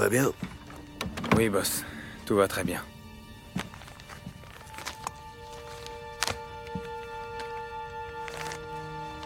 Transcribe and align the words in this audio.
va 0.00 0.08
bien? 0.08 0.32
Oui, 1.36 1.50
boss. 1.50 1.84
Tout 2.24 2.34
va 2.34 2.48
très 2.48 2.64
bien. 2.64 2.82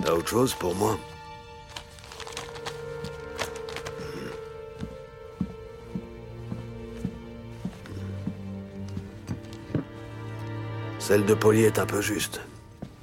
T'as 0.05 0.11
autre 0.11 0.29
chose 0.29 0.53
pour 0.55 0.75
moi? 0.75 0.99
Celle 10.99 11.25
de 11.25 11.35
Polly 11.35 11.63
est 11.63 11.79
un 11.79 11.87
peu 11.87 12.01
juste. 12.01 12.41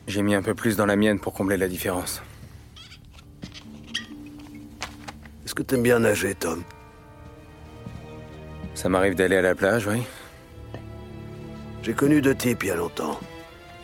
J'ai 0.08 0.24
mis 0.24 0.36
un 0.36 0.42
peu 0.42 0.54
plus 0.54 0.76
dans 0.76 0.86
la 0.86 0.98
mienne 0.98 1.22
pour 1.22 1.34
combler 1.34 1.56
la 1.56 1.70
différence. 1.70 2.22
Est-ce 5.46 5.56
que 5.56 5.64
t'aimes 5.64 5.84
bien 5.84 6.00
nager, 6.00 6.36
Tom? 6.36 6.66
Ça 8.82 8.90
m'arrive 8.90 9.14
d'aller 9.14 9.36
à 9.36 9.44
la 9.44 9.54
plage, 9.54 9.86
oui. 9.86 10.02
J'ai 11.84 11.94
connu 11.94 12.20
deux 12.20 12.34
types 12.34 12.64
il 12.64 12.70
y 12.70 12.72
a 12.72 12.76
longtemps. 12.76 13.20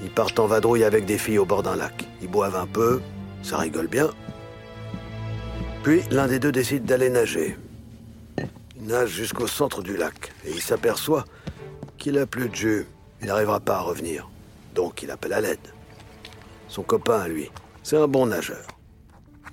Ils 0.02 0.10
partent 0.10 0.40
en 0.40 0.48
vadrouille 0.48 0.84
avec 0.84 1.06
des 1.06 1.20
filles 1.20 1.38
au 1.38 1.46
bord 1.46 1.62
d'un 1.62 1.76
lac. 1.76 2.04
Ils 2.24 2.28
boivent 2.28 2.56
un 2.56 2.66
peu, 2.66 3.00
ça 3.44 3.60
rigole 3.60 3.86
bien. 3.86 4.10
Puis 5.84 6.02
l'un 6.10 6.26
des 6.26 6.40
deux 6.40 6.52
décide 6.52 6.86
d'aller 6.86 7.12
nager. 7.12 7.56
Il 8.76 8.88
nage 8.88 9.12
jusqu'au 9.12 9.46
centre 9.46 9.84
du 9.84 9.98
lac 9.98 10.34
et 10.48 10.50
il 10.50 10.62
s'aperçoit 10.62 11.26
qu'il 12.00 12.18
a 12.18 12.26
plus 12.26 12.50
de 12.50 12.56
jus. 12.56 12.88
Il 13.22 13.28
n'arrivera 13.28 13.60
pas 13.60 13.76
à 13.76 13.82
revenir. 13.82 14.28
Donc 14.74 15.04
il 15.04 15.12
appelle 15.12 15.34
à 15.34 15.42
l'aide. 15.42 15.60
Son 16.70 16.82
copain, 16.82 17.28
lui, 17.28 17.52
c'est 17.84 17.98
un 17.98 18.08
bon 18.08 18.26
nageur. 18.26 18.66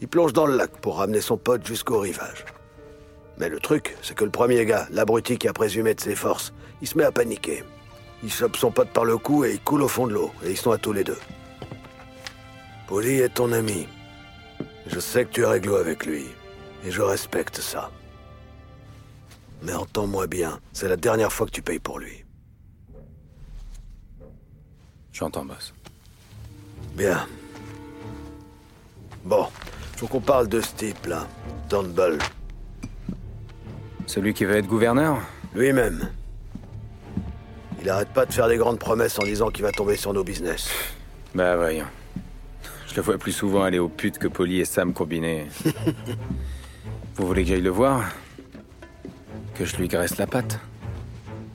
Il 0.01 0.09
plonge 0.09 0.33
dans 0.33 0.47
le 0.47 0.57
lac 0.57 0.71
pour 0.81 0.97
ramener 0.97 1.21
son 1.21 1.37
pote 1.37 1.67
jusqu'au 1.67 1.99
rivage. 1.99 2.47
Mais 3.39 3.49
le 3.49 3.59
truc, 3.59 3.97
c'est 4.03 4.15
que 4.15 4.25
le 4.25 4.31
premier 4.31 4.65
gars, 4.65 4.87
l'abruti 4.91 5.39
qui 5.39 5.49
a 5.49 5.53
présumé 5.53 5.95
de 5.95 6.01
ses 6.01 6.15
forces, 6.15 6.53
il 6.81 6.89
se 6.89 6.97
met 6.97 7.05
à 7.05 7.13
paniquer. 7.13 7.65
Il 8.23 8.31
chope 8.31 8.57
son 8.57 8.71
pote 8.71 8.91
par 8.91 9.05
le 9.05 9.19
cou 9.19 9.45
et 9.45 9.53
il 9.53 9.61
coule 9.61 9.83
au 9.83 9.89
fond 9.89 10.07
de 10.07 10.13
l'eau, 10.13 10.33
et 10.45 10.51
ils 10.51 10.57
sont 10.57 10.71
à 10.71 10.79
tous 10.79 10.93
les 10.93 11.05
deux. 11.05 11.19
Polly 12.87 13.21
est 13.21 13.35
ton 13.35 13.53
ami. 13.53 13.89
Je 14.87 15.01
sais 15.01 15.25
que 15.25 15.31
tu 15.31 15.43
es 15.43 15.47
réglo 15.47 15.77
avec 15.77 16.07
lui, 16.07 16.27
et 16.85 16.91
je 16.91 17.03
respecte 17.03 17.61
ça. 17.61 17.91
Mais 19.63 19.73
entends-moi 19.73 20.27
bien, 20.27 20.61
c'est 20.73 20.89
la 20.89 20.97
dernière 20.97 21.33
fois 21.33 21.47
que 21.47 21.53
tu 21.53 21.63
payes 21.63 21.79
pour 21.79 21.99
lui. 21.99 22.25
J'entends, 25.13 25.45
boss. 25.45 25.73
Bien. 26.95 27.27
Bon, 29.25 29.47
faut 29.97 30.07
qu'on 30.07 30.21
parle 30.21 30.49
de 30.49 30.61
ce 30.61 30.75
type-là, 30.75 31.27
Turnbull. 31.69 32.19
Celui 34.07 34.35
qui 34.35 34.45
veut 34.45 34.57
être 34.57 34.67
gouverneur 34.67 35.19
Lui-même. 35.55 36.11
Il 37.81 37.91
arrête 37.91 38.09
pas 38.09 38.27
de 38.27 38.33
faire 38.33 38.49
des 38.49 38.57
grandes 38.57 38.79
promesses 38.79 39.19
en 39.19 39.25
disant 39.25 39.51
qu'il 39.51 39.65
va 39.65 39.73
tomber 39.73 39.97
sur 39.97 40.13
nos 40.13 40.25
business. 40.25 40.71
Bah 41.35 41.57
voyons. 41.57 41.87
Je 42.89 42.97
le 42.97 43.03
vois 43.03 43.19
plus 43.19 43.33
souvent 43.33 43.63
aller 43.63 43.79
aux 43.79 43.89
putes 43.89 44.19
que 44.19 44.29
Polly 44.29 44.61
et 44.61 44.65
Sam 44.65 44.93
combinés. 44.93 45.47
Vous 47.17 47.27
voulez 47.27 47.43
que 47.43 47.51
j'aille 47.51 47.61
le 47.61 47.71
voir? 47.71 48.11
Que 49.55 49.65
je 49.65 49.77
lui 49.77 49.89
graisse 49.89 50.17
la 50.17 50.27
patte? 50.27 50.59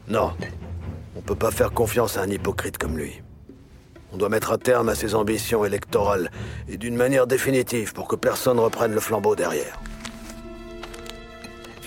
Non. 0.08 0.33
On 1.16 1.22
peut 1.22 1.36
pas 1.36 1.52
faire 1.52 1.72
confiance 1.72 2.17
à 2.17 2.22
un 2.22 2.30
hypocrite 2.30 2.77
comme 2.77 2.97
lui. 2.97 3.22
On 4.11 4.17
doit 4.17 4.30
mettre 4.30 4.52
un 4.52 4.58
terme 4.58 4.89
à 4.89 4.95
ses 4.95 5.16
ambitions 5.16 5.66
électorales, 5.66 6.31
et 6.67 6.77
d'une 6.77 6.95
manière 6.95 7.27
définitive 7.27 7.94
pour 7.94 8.08
que 8.08 8.16
personne 8.16 8.59
reprenne 8.59 8.94
le 8.94 9.00
flambeau 9.00 9.36
derrière. 9.36 9.80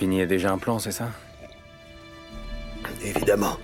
Fini 0.03 0.21
a 0.21 0.25
déjà 0.25 0.51
un 0.51 0.57
plan, 0.57 0.79
c'est 0.79 0.91
ça? 0.91 1.07
Évidemment. 3.05 3.55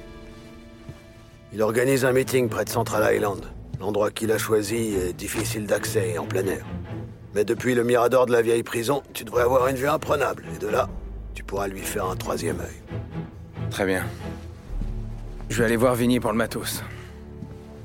Il 1.51 1.61
organise 1.61 2.05
un 2.05 2.13
meeting 2.13 2.47
près 2.47 2.63
de 2.63 2.69
Central 2.69 3.13
Island. 3.13 3.44
L'endroit 3.81 4.09
qu'il 4.09 4.31
a 4.31 4.38
choisi 4.38 4.95
est 4.95 5.11
difficile 5.11 5.67
d'accès 5.67 6.11
et 6.11 6.17
en 6.17 6.23
plein 6.23 6.47
air. 6.47 6.66
Mais 7.35 7.44
depuis 7.44 7.75
le 7.75 7.83
mirador 7.83 8.25
de 8.25 8.31
la 8.31 8.41
vieille 8.41 8.63
prison, 8.63 9.03
tu 9.11 9.25
devrais 9.25 9.44
avoir 9.44 9.67
une 9.67 9.75
vue 9.75 9.89
imprenable. 9.89 10.45
Et 10.55 10.59
de 10.59 10.69
là, 10.69 10.88
tu 11.33 11.44
pourras 11.44 11.67
lui 11.67 11.81
faire 11.81 12.05
un 12.05 12.16
troisième 12.16 12.61
œil. 12.61 13.00
Très 13.69 13.85
bien. 13.85 14.06
Je 15.50 15.57
vais 15.57 15.66
aller 15.66 15.75
voir 15.75 15.95
Vinny 15.95 16.21
pour 16.21 16.31
le 16.31 16.38
matos. 16.38 16.81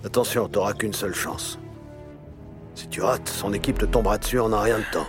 Attention, 0.04 0.46
t'auras 0.46 0.74
qu'une 0.74 0.94
seule 0.94 1.16
chance. 1.16 1.58
Si 2.76 2.86
tu 2.86 3.02
rates, 3.02 3.28
son 3.28 3.52
équipe 3.52 3.78
te 3.78 3.84
tombera 3.84 4.16
dessus 4.16 4.38
en 4.38 4.52
un 4.52 4.60
rien 4.60 4.78
de 4.78 4.92
temps. 4.92 5.08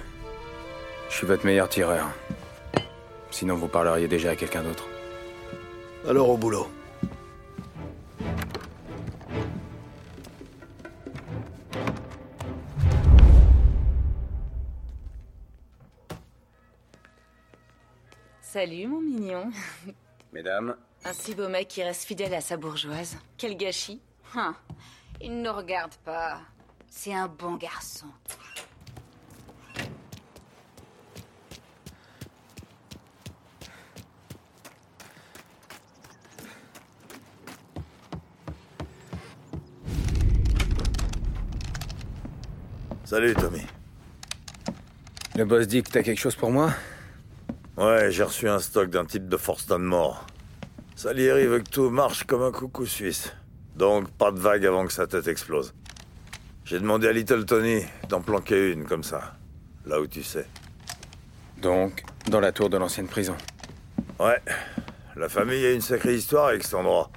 Je 1.12 1.18
suis 1.18 1.28
votre 1.28 1.46
meilleur 1.46 1.70
tireur. 1.70 2.10
Sinon, 3.38 3.56
vous 3.56 3.68
parleriez 3.68 4.08
déjà 4.08 4.30
à 4.30 4.36
quelqu'un 4.38 4.64
d'autre. 4.64 4.88
Alors 6.08 6.30
au 6.30 6.38
boulot. 6.38 6.70
Salut, 18.40 18.88
mon 18.88 19.02
mignon. 19.02 19.52
Mesdames, 20.32 20.78
Un 21.04 21.12
si 21.12 21.36
beau 21.36 21.50
mec 21.50 21.68
qui 21.68 21.84
reste 21.84 22.06
fidèle 22.06 22.34
à 22.36 22.40
sa 22.40 22.56
bourgeoise. 22.56 23.18
Quel 23.38 23.58
gâchis. 23.58 24.00
Hein. 24.36 24.56
Il 25.20 25.36
ne 25.42 25.50
nous 25.50 25.54
regarde 25.54 25.96
pas. 26.06 26.40
C'est 26.88 27.14
un 27.14 27.28
bon 27.28 27.58
garçon. 27.58 28.08
Salut, 43.16 43.34
Tommy. 43.34 43.62
le 45.38 45.46
boss 45.46 45.68
dit 45.68 45.82
que 45.84 45.90
t'as 45.90 46.04
quelque 46.04 46.20
chose 46.20 46.36
pour 46.36 46.52
moi? 46.52 46.74
Ouais, 47.78 48.12
j'ai 48.12 48.24
reçu 48.24 48.50
un 48.50 48.60
stock 48.60 48.90
d'un 48.90 49.06
type 49.06 49.30
de 49.30 49.38
Forston 49.38 49.80
mort. 49.80 50.28
Salieri 50.98 51.46
veut 51.46 51.60
que 51.60 51.70
tout 51.70 51.90
marche 51.90 52.26
comme 52.26 52.42
un 52.42 52.52
coucou 52.52 52.86
suisse. 52.86 53.32
Donc, 53.78 54.12
pas 54.12 54.32
de 54.32 54.40
vague 54.42 54.66
avant 54.66 54.86
que 54.86 54.92
sa 54.92 55.08
tête 55.08 55.30
explose. 55.30 55.74
J'ai 56.66 56.78
demandé 56.78 57.08
à 57.08 57.14
Little 57.14 57.46
Tony 57.46 57.86
d'en 58.10 58.20
planquer 58.20 58.74
une, 58.74 58.84
comme 58.84 59.06
ça. 59.06 59.38
Là 59.86 60.02
où 60.02 60.08
tu 60.08 60.22
sais. 60.22 60.46
Donc, 61.62 62.04
dans 62.30 62.42
la 62.42 62.52
tour 62.52 62.70
de 62.70 62.76
l'ancienne 62.76 63.08
prison. 63.08 63.38
Ouais. 64.20 64.42
La 65.16 65.30
famille 65.30 65.66
a 65.66 65.72
une 65.72 65.80
sacrée 65.80 66.16
histoire 66.16 66.48
avec 66.48 66.64
cet 66.64 66.74
endroit. 66.74 67.10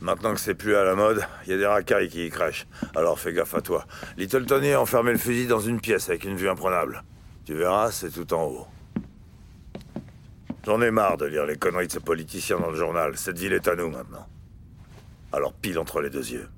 Maintenant 0.00 0.32
que 0.32 0.40
c'est 0.40 0.54
plus 0.54 0.74
à 0.76 0.84
la 0.84 0.94
mode, 0.94 1.26
il 1.44 1.50
y 1.50 1.52
a 1.52 1.58
des 1.58 1.66
racailles 1.66 2.08
qui 2.08 2.26
y 2.26 2.30
crachent. 2.30 2.66
Alors 2.94 3.18
fais 3.18 3.34
gaffe 3.34 3.54
à 3.54 3.60
toi. 3.60 3.84
Little 4.16 4.46
Tony 4.46 4.72
a 4.72 4.80
enfermé 4.80 5.12
le 5.12 5.18
fusil 5.18 5.46
dans 5.46 5.60
une 5.60 5.80
pièce 5.80 6.08
avec 6.08 6.24
une 6.24 6.36
vue 6.36 6.48
imprenable. 6.48 7.04
Tu 7.44 7.54
verras, 7.54 7.90
c'est 7.90 8.10
tout 8.10 8.32
en 8.32 8.44
haut. 8.44 8.66
J'en 10.64 10.80
ai 10.80 10.90
marre 10.90 11.18
de 11.18 11.26
lire 11.26 11.44
les 11.44 11.56
conneries 11.56 11.86
de 11.86 11.92
ces 11.92 12.00
politiciens 12.00 12.58
dans 12.58 12.70
le 12.70 12.76
journal. 12.76 13.16
Cette 13.18 13.38
ville 13.38 13.52
est 13.52 13.68
à 13.68 13.76
nous 13.76 13.90
maintenant. 13.90 14.26
Alors 15.32 15.52
pile 15.52 15.78
entre 15.78 16.00
les 16.00 16.10
deux 16.10 16.32
yeux. 16.32 16.48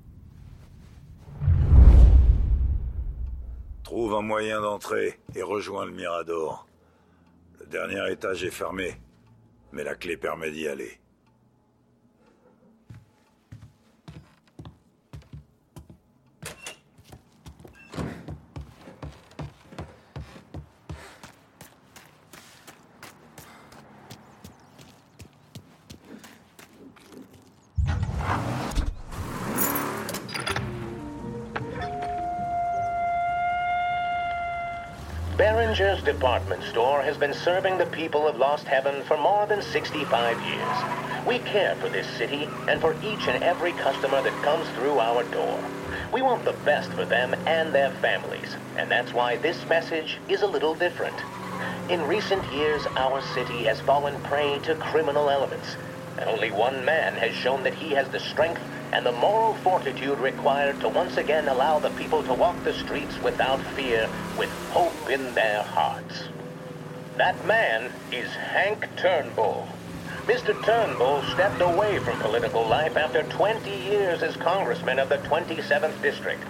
Trouve 3.83 4.13
un 4.15 4.21
moyen 4.21 4.61
d'entrer 4.61 5.19
et 5.35 5.43
rejoins 5.43 5.85
le 5.85 5.91
Mirador. 5.91 6.65
Le 7.59 7.65
dernier 7.65 8.11
étage 8.11 8.43
est 8.43 8.51
fermé, 8.51 8.95
mais 9.73 9.83
la 9.83 9.95
clé 9.95 10.15
permet 10.15 10.51
d'y 10.51 10.67
aller. 10.67 10.99
Behringer's 35.43 36.01
department 36.03 36.63
store 36.71 37.01
has 37.01 37.17
been 37.17 37.33
serving 37.33 37.77
the 37.77 37.85
people 37.87 38.29
of 38.29 38.37
Lost 38.37 38.65
Heaven 38.65 39.03
for 39.03 39.17
more 39.17 39.45
than 39.45 39.61
65 39.61 40.41
years. 40.41 40.77
We 41.27 41.39
care 41.39 41.75
for 41.81 41.89
this 41.89 42.07
city 42.17 42.47
and 42.69 42.79
for 42.79 42.95
each 43.03 43.27
and 43.27 43.43
every 43.43 43.73
customer 43.73 44.21
that 44.21 44.41
comes 44.41 44.69
through 44.69 44.99
our 44.99 45.23
door. 45.33 45.61
We 46.13 46.21
want 46.21 46.45
the 46.45 46.55
best 46.63 46.93
for 46.93 47.03
them 47.03 47.35
and 47.45 47.75
their 47.75 47.91
families, 48.01 48.55
and 48.79 48.89
that's 48.89 49.13
why 49.13 49.35
this 49.35 49.67
message 49.67 50.17
is 50.29 50.43
a 50.43 50.47
little 50.47 50.75
different. 50.75 51.21
In 51.89 52.07
recent 52.07 52.49
years, 52.53 52.87
our 52.95 53.19
city 53.19 53.65
has 53.65 53.81
fallen 53.81 54.21
prey 54.23 54.59
to 54.59 54.75
criminal 54.75 55.29
elements, 55.29 55.75
and 56.19 56.29
only 56.29 56.51
one 56.51 56.85
man 56.85 57.15
has 57.15 57.35
shown 57.35 57.63
that 57.63 57.75
he 57.75 57.89
has 57.89 58.07
the 58.07 58.19
strength 58.21 58.61
and 58.93 59.03
the 59.03 59.11
moral 59.11 59.55
fortitude 59.55 60.19
required 60.19 60.79
to 60.79 60.87
once 60.87 61.17
again 61.17 61.47
allow 61.47 61.79
the 61.79 61.89
people 61.91 62.21
to 62.21 62.33
walk 62.33 62.63
the 62.63 62.73
streets 62.73 63.19
without 63.23 63.59
fear, 63.75 64.07
with 64.37 64.49
hope 64.69 65.09
in 65.09 65.33
their 65.33 65.63
hearts. 65.63 66.13
That 67.17 67.45
man 67.47 67.91
is 68.11 68.29
Hank 68.29 68.87
Turnbull. 68.97 69.67
Mr. 70.27 70.53
Turnbull 70.63 71.23
stepped 71.33 71.59
away 71.59 71.97
from 71.99 72.19
political 72.19 72.67
life 72.67 72.95
after 72.95 73.23
20 73.23 73.69
years 73.69 74.21
as 74.21 74.37
congressman 74.37 74.99
of 74.99 75.09
the 75.09 75.17
27th 75.17 75.99
District. 76.03 76.41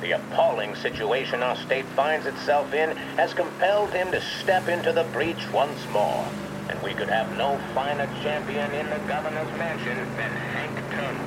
The 0.00 0.12
appalling 0.12 0.74
situation 0.74 1.42
our 1.44 1.56
state 1.56 1.86
finds 1.96 2.26
itself 2.26 2.74
in 2.74 2.90
has 3.16 3.32
compelled 3.34 3.90
him 3.90 4.10
to 4.10 4.20
step 4.42 4.68
into 4.68 4.92
the 4.92 5.04
breach 5.04 5.50
once 5.52 5.80
more. 5.92 6.26
And 6.68 6.82
we 6.82 6.92
could 6.92 7.08
have 7.08 7.38
no 7.38 7.58
finer 7.72 8.06
champion 8.22 8.72
in 8.72 8.90
the 8.90 8.98
governor's 9.06 9.50
mansion 9.58 9.96
than 10.16 10.32
Hank 10.32 10.90
Turnbull. 10.90 11.23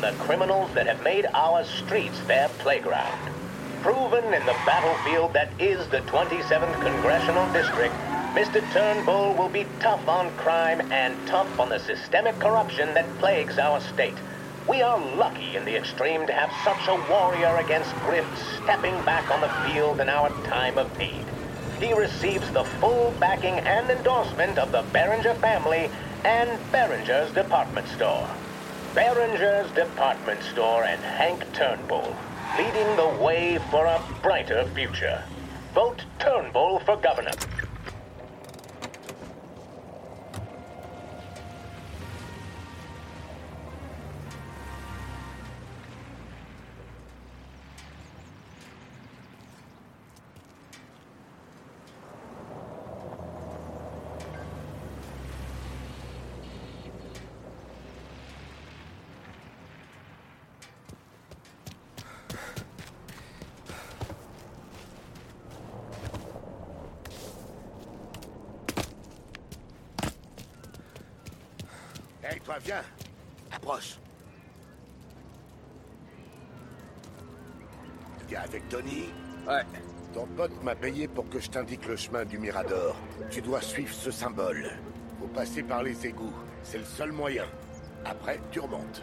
The 0.00 0.12
criminals 0.18 0.70
that 0.74 0.86
have 0.86 1.02
made 1.02 1.26
our 1.34 1.64
streets 1.64 2.20
their 2.26 2.48
playground. 2.60 3.18
Proven 3.82 4.34
in 4.34 4.46
the 4.46 4.56
battlefield 4.64 5.34
that 5.34 5.50
is 5.60 5.86
the 5.88 6.00
27th 6.02 6.80
Congressional 6.80 7.46
District, 7.52 7.94
Mr. 8.34 8.62
Turnbull 8.72 9.34
will 9.34 9.48
be 9.48 9.66
tough 9.80 10.06
on 10.08 10.30
crime 10.36 10.80
and 10.90 11.16
tough 11.26 11.58
on 11.58 11.68
the 11.68 11.78
systemic 11.78 12.38
corruption 12.38 12.94
that 12.94 13.18
plagues 13.18 13.58
our 13.58 13.80
state. 13.80 14.16
We 14.68 14.82
are 14.82 14.98
lucky 15.16 15.56
in 15.56 15.64
the 15.64 15.76
extreme 15.76 16.26
to 16.26 16.32
have 16.32 16.52
such 16.62 16.88
a 16.88 16.94
warrior 17.10 17.56
against 17.56 17.94
grift 18.06 18.36
stepping 18.62 19.02
back 19.04 19.30
on 19.30 19.40
the 19.40 19.50
field 19.64 20.00
in 20.00 20.08
our 20.08 20.30
time 20.44 20.76
of 20.76 20.96
need. 20.98 21.24
He 21.80 21.92
receives 21.94 22.50
the 22.50 22.64
full 22.80 23.12
backing 23.18 23.58
and 23.58 23.90
endorsement 23.90 24.58
of 24.58 24.70
the 24.72 24.82
Behringer 24.92 25.40
family 25.40 25.88
and 26.24 26.60
Behringer's 26.72 27.32
department 27.32 27.88
store. 27.88 28.37
Behringer's 28.98 29.70
department 29.76 30.42
store 30.42 30.82
and 30.82 31.00
Hank 31.00 31.44
Turnbull, 31.52 32.16
leading 32.56 32.96
the 32.96 33.16
way 33.22 33.56
for 33.70 33.86
a 33.86 34.02
brighter 34.24 34.64
future. 34.74 35.22
Vote 35.72 36.02
Turnbull 36.18 36.80
for 36.80 36.96
governor. 36.96 37.30
Toi, 72.48 72.56
viens. 72.64 72.82
Approche. 73.52 73.98
T'es 78.26 78.36
avec 78.36 78.68
Tony 78.70 79.10
Ouais. 79.46 79.62
Ton 80.14 80.26
pote 80.28 80.62
m'a 80.62 80.74
payé 80.74 81.08
pour 81.08 81.28
que 81.28 81.38
je 81.40 81.50
t'indique 81.50 81.86
le 81.86 81.96
chemin 81.96 82.24
du 82.24 82.38
Mirador. 82.38 82.96
Tu 83.30 83.42
dois 83.42 83.60
suivre 83.60 83.92
ce 83.92 84.10
symbole. 84.10 84.70
Faut 85.20 85.28
passer 85.28 85.62
par 85.62 85.82
les 85.82 86.06
égouts. 86.06 86.32
C'est 86.62 86.78
le 86.78 86.84
seul 86.84 87.12
moyen. 87.12 87.44
Après, 88.06 88.40
tu 88.50 88.60
remontes. 88.60 89.02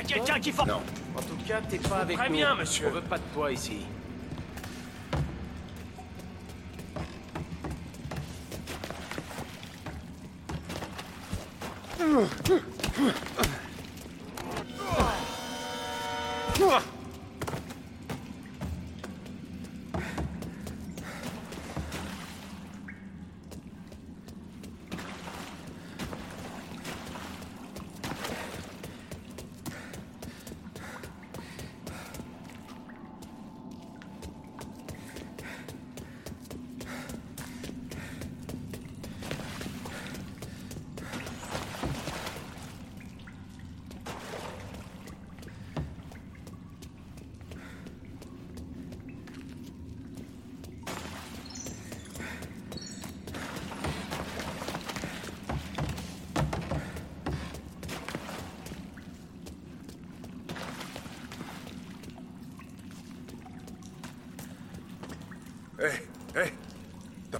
Y 0.00 0.12
a 0.12 0.16
quelqu'un 0.16 0.40
qui. 0.40 0.52
Non. 0.66 0.80
En 1.16 1.22
tout 1.22 1.36
cas, 1.46 1.60
t'es 1.68 1.78
pas 1.78 1.96
avec 1.98 2.16
Très 2.16 2.28
nous. 2.28 2.36
bien, 2.36 2.54
monsieur. 2.54 2.88
On 2.88 2.92
veut 2.92 3.00
pas 3.02 3.18
de 3.18 3.22
toi 3.34 3.52
ici. 3.52 3.80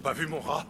Pas 0.03 0.15
vu 0.15 0.27
mon 0.27 0.41
rat? 0.41 0.67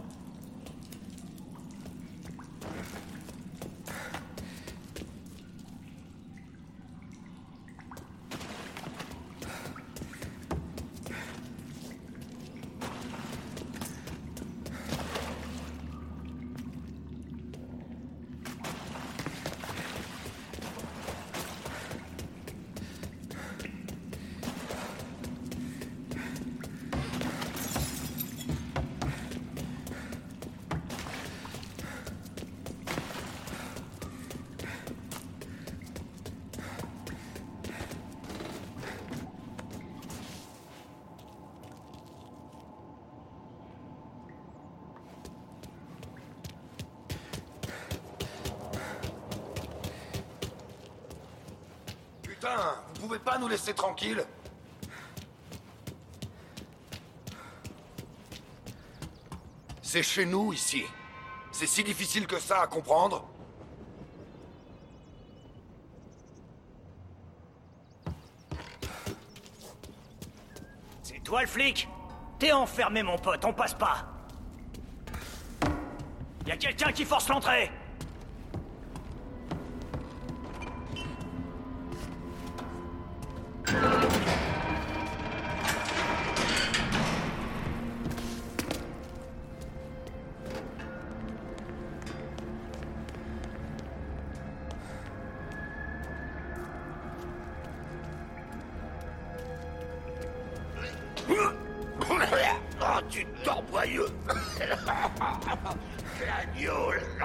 Putain, 52.50 52.74
vous 52.94 53.00
pouvez 53.02 53.18
pas 53.18 53.38
nous 53.38 53.48
laisser 53.48 53.74
tranquilles. 53.74 54.24
C'est 59.82 60.02
chez 60.02 60.26
nous, 60.26 60.52
ici. 60.52 60.84
C'est 61.52 61.66
si 61.66 61.84
difficile 61.84 62.26
que 62.26 62.40
ça 62.40 62.62
à 62.62 62.66
comprendre. 62.66 63.24
C'est 71.02 71.22
toi 71.22 71.42
le 71.42 71.48
flic. 71.48 71.88
T'es 72.38 72.52
enfermé, 72.52 73.02
mon 73.02 73.18
pote, 73.18 73.44
on 73.44 73.52
passe 73.52 73.74
pas. 73.74 74.06
Y 76.46 76.52
a 76.52 76.56
quelqu'un 76.56 76.90
qui 76.90 77.04
force 77.04 77.28
l'entrée 77.28 77.70
tu 103.60 103.66
t'emboyeux 103.66 104.06
La 106.20 106.60
gueule 106.60 107.02
Oh, 107.22 107.24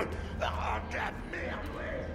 de 0.92 0.96
la 0.96 1.12
merde, 1.32 1.66
ouais 1.78 2.06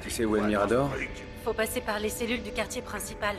Tu 0.00 0.10
sais 0.10 0.24
où 0.24 0.36
est 0.36 0.40
le 0.40 0.46
Mirador 0.46 0.90
Faut 1.44 1.52
passer 1.52 1.80
par 1.80 1.98
les 1.98 2.08
cellules 2.08 2.42
du 2.42 2.52
quartier 2.52 2.82
principal. 2.82 3.36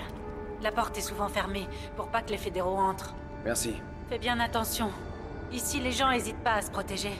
La 0.61 0.71
porte 0.71 0.97
est 0.97 1.01
souvent 1.01 1.27
fermée, 1.27 1.67
pour 1.95 2.07
pas 2.07 2.21
que 2.21 2.29
les 2.29 2.37
fédéraux 2.37 2.77
entrent. 2.77 3.15
Merci. 3.43 3.75
Fais 4.09 4.17
bien 4.17 4.39
attention. 4.39 4.91
Ici, 5.51 5.79
les 5.79 5.91
gens 5.91 6.09
hésitent 6.11 6.43
pas 6.43 6.53
à 6.53 6.61
se 6.61 6.71
protéger. 6.71 7.11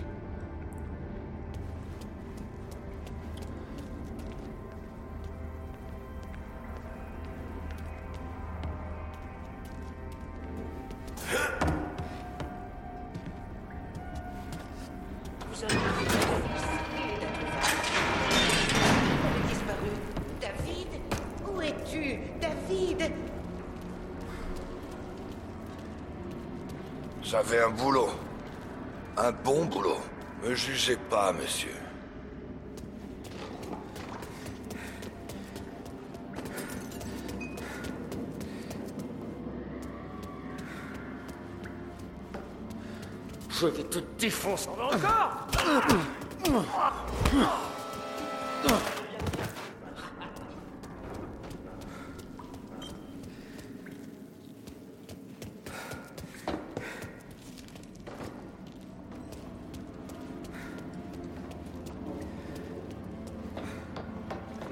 Je 43.63 43.70
vais 43.70 43.84
te 43.84 44.00
défoncer 44.20 44.67
encore 44.67 45.48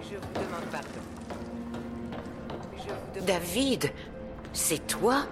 Je 0.03 0.17
vous 0.17 0.33
demande 0.33 0.65
pardon. 0.69 0.87
Je 2.75 2.81
vous 2.81 3.13
demande... 3.15 3.25
David 3.25 3.93
C'est 4.51 4.85
toi 4.85 5.23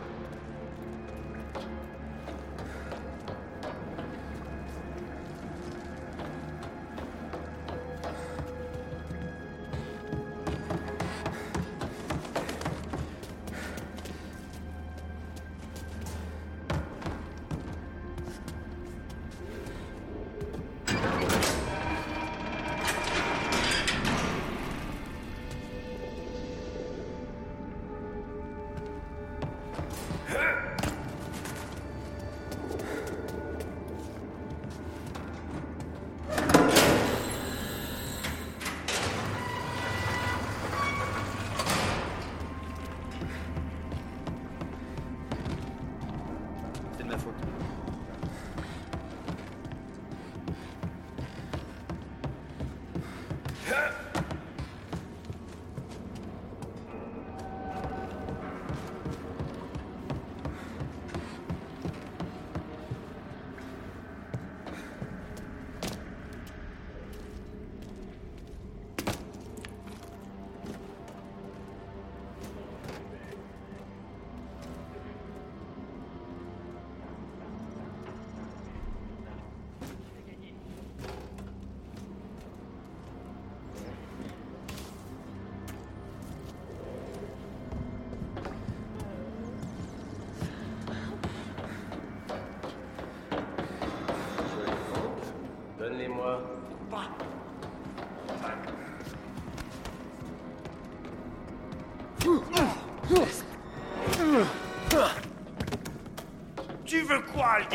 Tu 106.86 107.01
veux 107.01 107.22
quoi, 107.34 107.60
le 107.60 107.67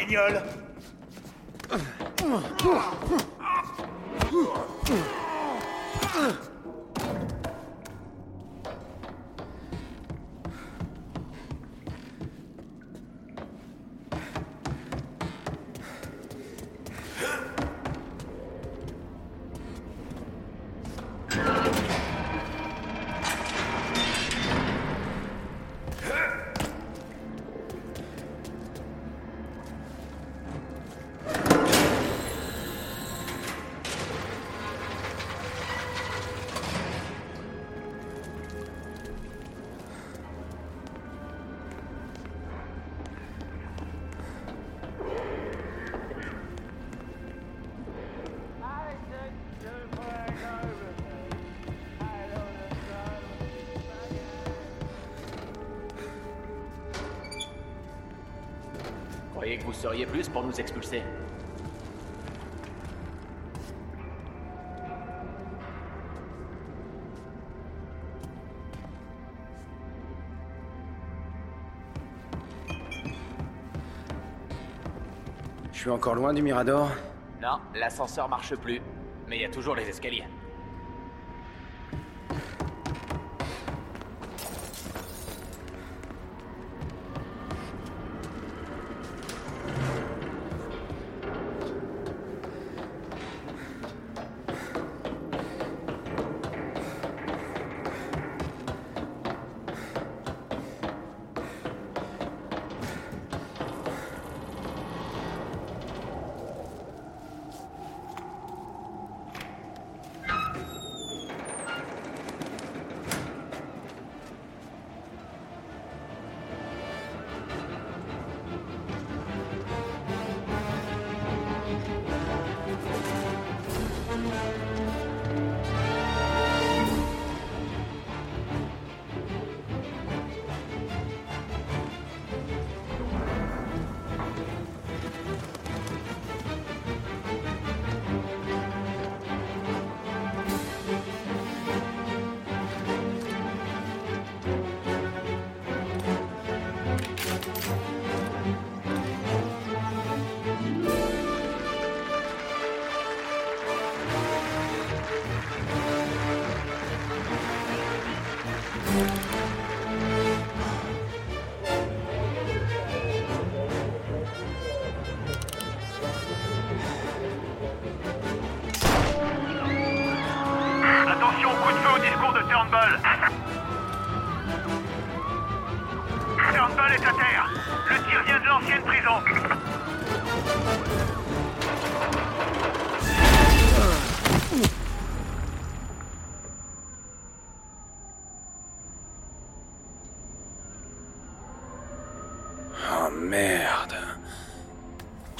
croyez 59.44 59.58
que 59.58 59.64
vous 59.64 59.74
seriez 59.74 60.06
plus 60.06 60.26
pour 60.26 60.42
nous 60.42 60.58
expulser 60.58 61.02
Je 75.70 75.78
suis 75.78 75.90
encore 75.90 76.14
loin 76.14 76.32
du 76.32 76.40
Mirador 76.40 76.88
Non, 77.42 77.58
l'ascenseur 77.74 78.30
marche 78.30 78.56
plus. 78.56 78.80
Mais 79.28 79.36
il 79.36 79.42
y 79.42 79.44
a 79.44 79.50
toujours 79.50 79.76
les 79.76 79.86
escaliers. 79.86 80.24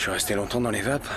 Suis 0.05 0.13
resté 0.13 0.35
longtemps 0.35 0.61
dans 0.61 0.71
les 0.71 0.83
vapes? 0.83 1.09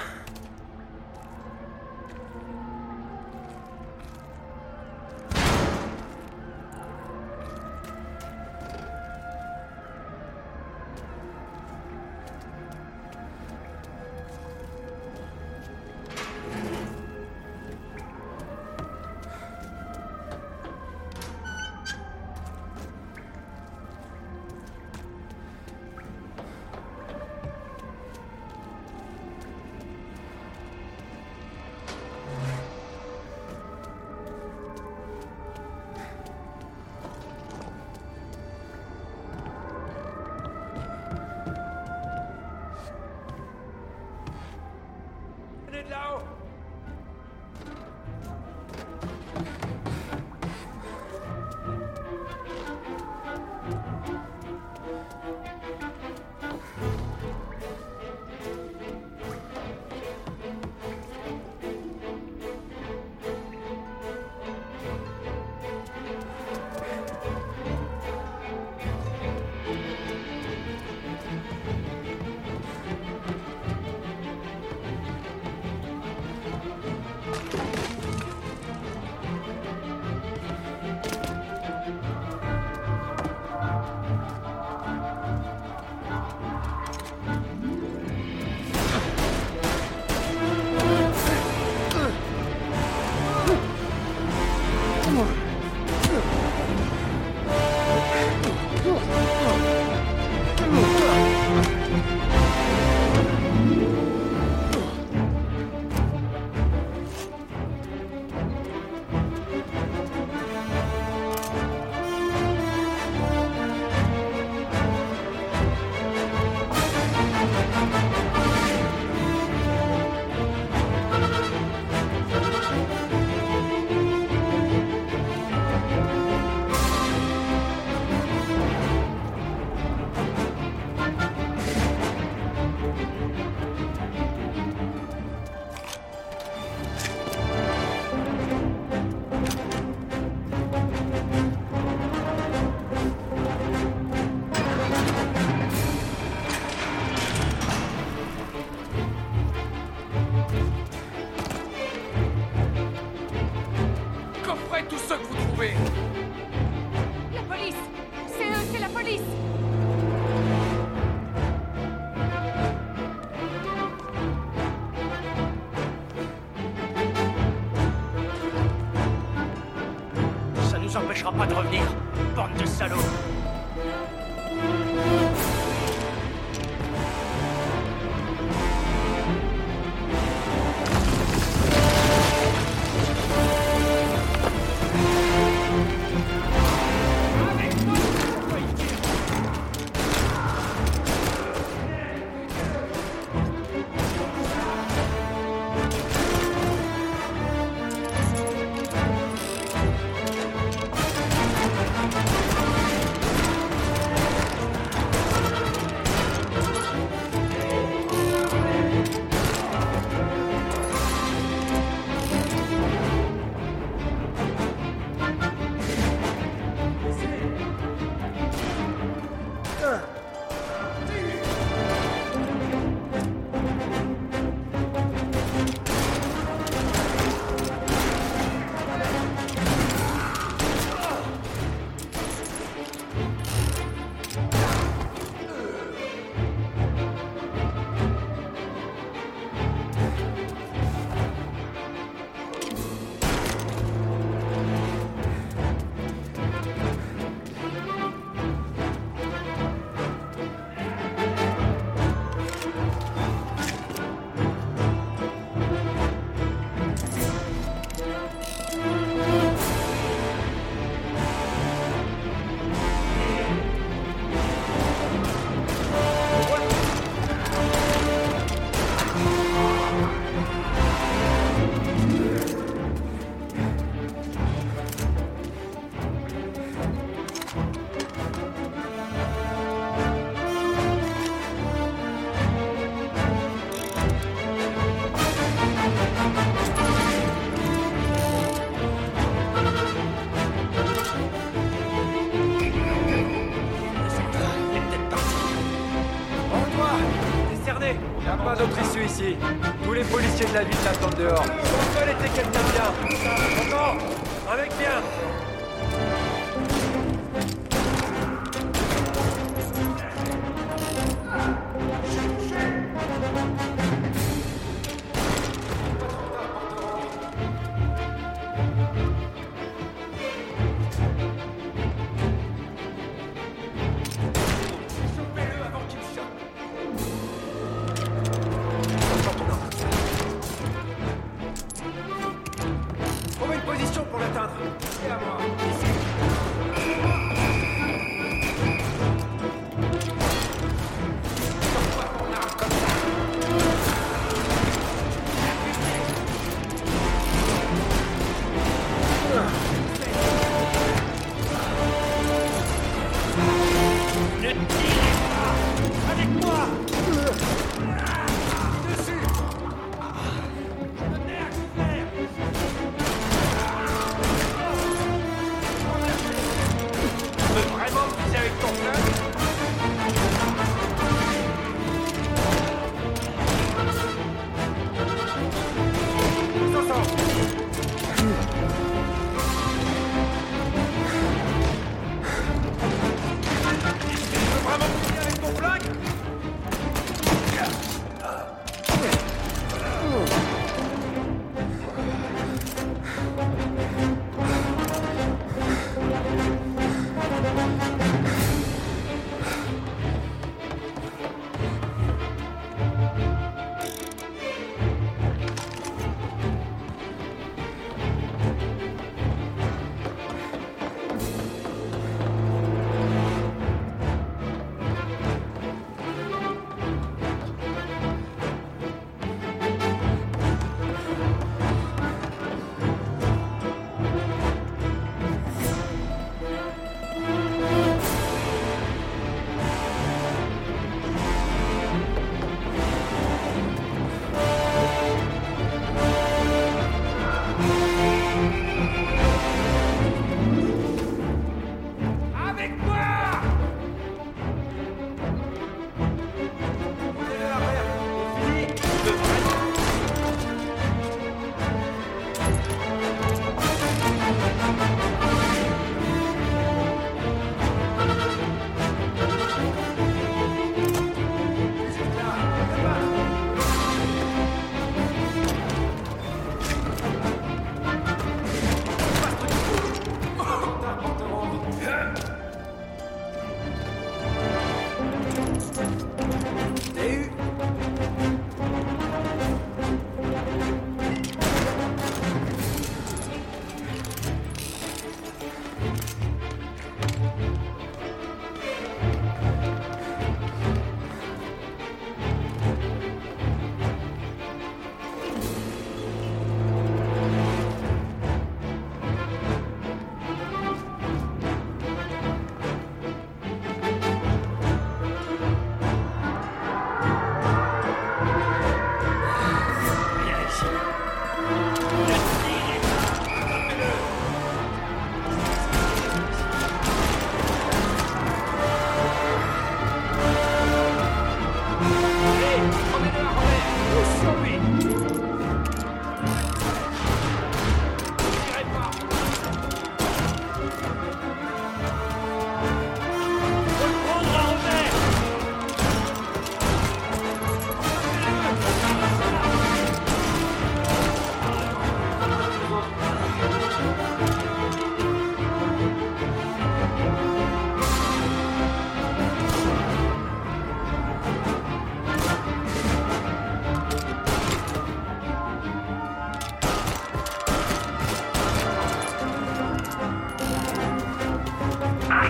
Ville 301.27 301.35
l'attendent 301.35 301.35
dehors. 301.35 301.43
On 301.43 301.53
veut 301.53 301.56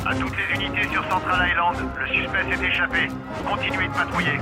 À 0.05 0.13
toutes 0.15 0.37
les 0.37 0.55
unités 0.55 0.87
sur 0.91 1.03
Central 1.09 1.49
Island, 1.49 1.77
le 1.97 2.07
suspect 2.07 2.43
s'est 2.49 2.65
échappé. 2.65 3.07
Continuez 3.45 3.87
de 3.87 3.93
patrouiller. 3.93 4.39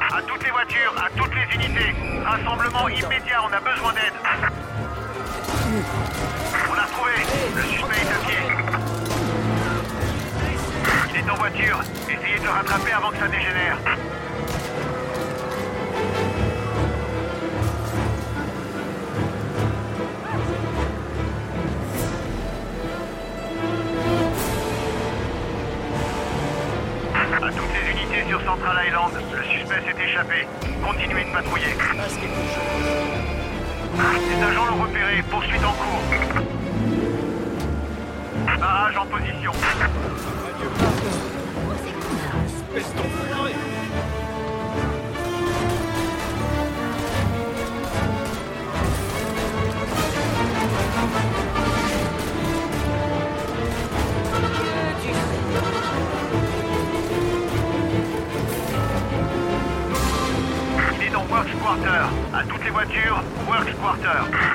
À 0.00 0.22
toutes 0.22 0.44
les 0.44 0.50
voitures, 0.50 0.94
à 0.98 1.08
toutes 1.16 1.34
les 1.34 1.54
unités. 1.54 1.94
Rassemblement 2.24 2.88
immédiat, 2.88 3.42
on 3.48 3.52
a 3.52 3.60
besoin 3.60 3.92
d'aide. 3.92 4.12
On 6.68 6.74
l'a 6.74 6.82
retrouvé. 6.82 7.12
Le 7.56 7.62
suspect 7.62 8.00
est 8.00 8.12
à 8.12 8.18
pied. 8.26 8.42
Il 11.10 11.16
est 11.16 11.30
en 11.30 11.36
voiture. 11.36 11.80
Essayez 12.08 12.38
de 12.38 12.44
le 12.44 12.50
rattraper 12.50 12.92
avant 12.92 13.10
que 13.10 13.18
ça 13.18 13.28
dégénère. 13.28 13.78
Central 28.48 28.76
Island. 28.88 29.12
Le 29.36 29.42
suspect 29.44 29.82
s'est 29.84 30.02
échappé. 30.02 30.46
Continuez 30.82 31.24
de 31.24 31.32
patrouiller. 31.32 31.76
Les 34.26 34.42
agents 34.42 34.64
l'ont 34.64 34.82
repéré. 34.84 35.22
Poursuite 35.30 35.62
en 35.62 35.72
cours. 35.72 36.00
Barrage 38.58 38.96
en 38.96 39.04
position. 39.04 39.52
Quarter. 63.78 64.47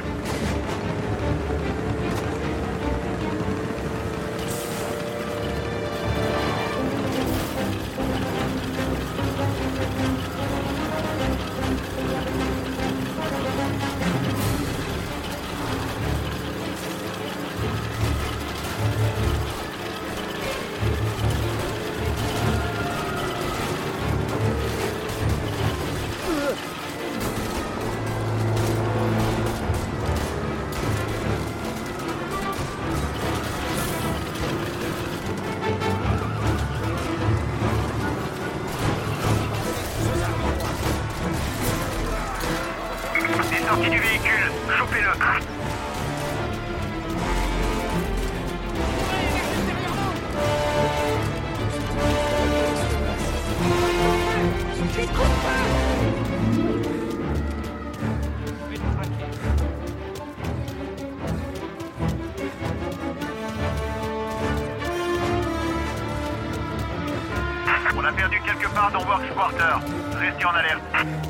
Quarter. 69.43 69.75
Restez 70.19 70.45
en 70.45 70.55
alerte. 70.55 71.22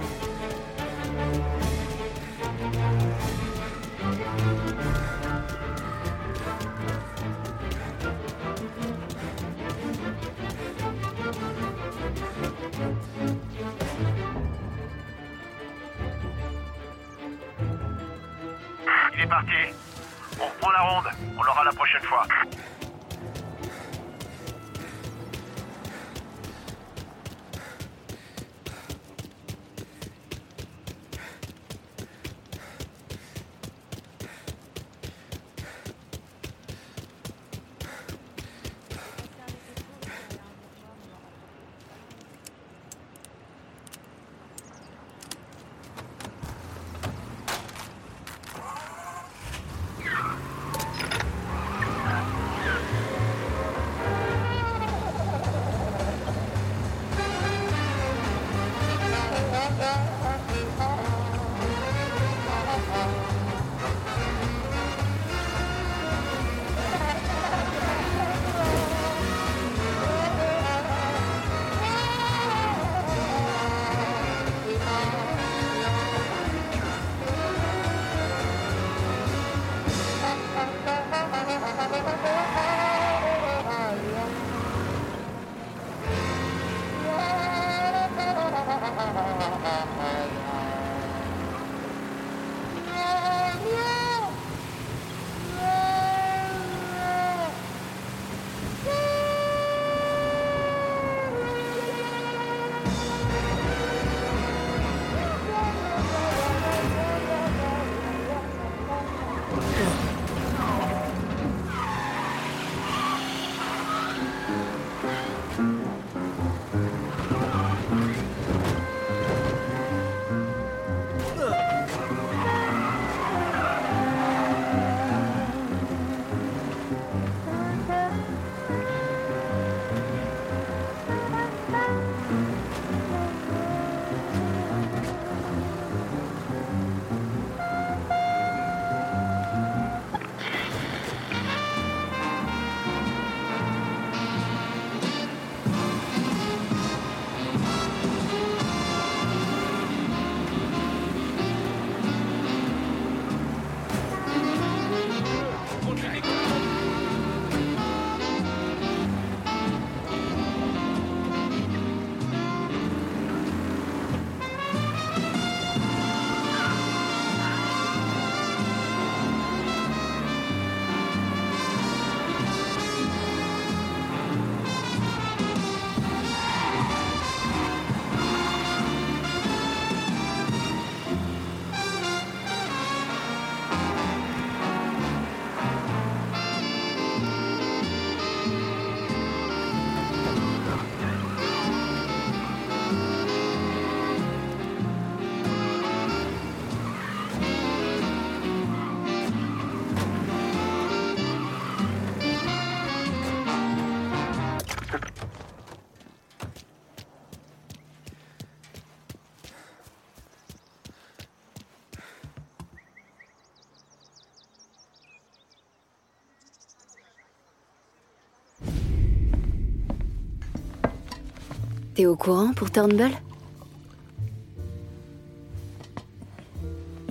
T'es 221.95 222.07
au 222.07 222.15
courant 222.15 222.53
pour 222.53 222.71
Turnbull? 222.71 223.11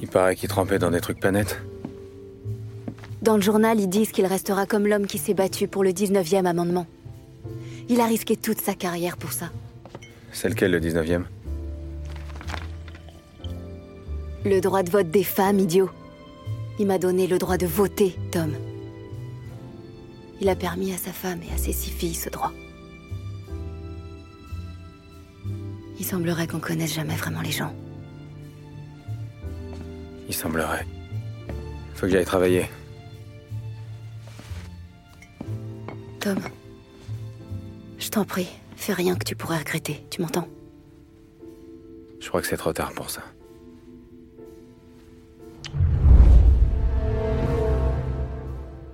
Il 0.01 0.09
paraît 0.09 0.35
qu'il 0.35 0.49
trempait 0.49 0.81
dans 0.81 0.90
des 0.90 1.01
trucs 1.01 1.21
pas 1.21 1.31
nets. 1.31 1.61
Dans 3.23 3.37
le 3.37 3.42
journal, 3.42 3.79
ils 3.79 3.88
disent 3.88 4.11
qu'il 4.11 4.27
restera 4.27 4.66
comme 4.66 4.88
l'homme 4.88 5.07
qui 5.07 5.18
s'est 5.18 5.35
battu 5.35 5.68
pour 5.68 5.85
le 5.85 5.90
19e 5.90 6.45
amendement. 6.45 6.87
Il 7.88 8.01
a 8.01 8.07
risqué 8.07 8.37
toute 8.37 8.61
sa 8.61 8.75
carrière 8.75 9.16
pour 9.16 9.31
ça. 9.31 9.51
C'est 10.33 10.49
lequel 10.49 10.73
le 10.73 10.81
19e 10.81 11.23
Le 14.45 14.61
droit 14.61 14.83
de 14.83 14.90
vote 14.90 15.11
des 15.12 15.23
femmes, 15.23 15.61
idiot. 15.61 15.90
Il 16.81 16.88
m'a 16.88 16.99
donné 16.99 17.29
le 17.29 17.38
droit 17.38 17.59
de 17.59 17.66
voter, 17.66 18.16
Tom. 18.33 18.51
Il 20.40 20.49
a 20.49 20.57
permis 20.57 20.92
à 20.92 20.97
sa 20.97 21.12
femme 21.12 21.38
et 21.49 21.55
à 21.55 21.59
ses 21.59 21.73
six 21.73 21.90
filles 21.90 22.16
ce 22.16 22.29
droit. 22.29 22.53
Il 26.03 26.05
semblerait 26.05 26.49
qu'on 26.49 26.59
connaisse 26.59 26.95
jamais 26.95 27.15
vraiment 27.15 27.43
les 27.43 27.53
gens. 27.53 27.73
Il 30.27 30.35
semblerait. 30.35 30.85
Faut 31.95 32.07
que 32.07 32.09
j'aille 32.09 32.25
travailler. 32.25 32.69
Tom, 36.19 36.41
je 38.01 38.09
t'en 38.09 38.25
prie, 38.25 38.49
fais 38.75 38.95
rien 38.95 39.15
que 39.15 39.23
tu 39.23 39.37
pourrais 39.37 39.59
regretter, 39.59 40.05
tu 40.11 40.23
m'entends? 40.23 40.49
Je 42.19 42.27
crois 42.27 42.41
que 42.41 42.49
c'est 42.49 42.57
trop 42.57 42.73
tard 42.73 42.93
pour 42.95 43.09
ça. 43.09 43.23